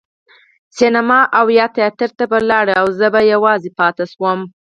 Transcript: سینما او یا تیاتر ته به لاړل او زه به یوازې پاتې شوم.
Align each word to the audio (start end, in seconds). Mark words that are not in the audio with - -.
سینما 0.77 1.19
او 1.39 1.45
یا 1.57 1.65
تیاتر 1.75 2.09
ته 2.17 2.23
به 2.31 2.37
لاړل 2.49 2.77
او 2.81 2.87
زه 2.99 3.07
به 3.13 3.21
یوازې 3.33 3.69
پاتې 3.79 4.05
شوم. 4.11 4.39